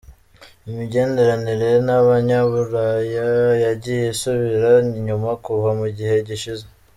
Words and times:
Imigenderanire 0.69 1.69
n’abanyaburaya 1.85 3.27
yagiye 3.63 4.05
isubira 4.13 4.69
inyuma 4.97 5.29
kuva 5.45 5.69
mu 5.79 5.87
gihe 5.97 6.17
gishize. 6.29 6.65